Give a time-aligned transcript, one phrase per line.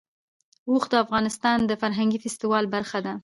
[0.69, 3.13] اوښ د افغانستان د فرهنګي فستیوالونو برخه ده.